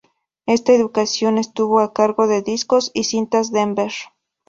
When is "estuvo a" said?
1.37-1.93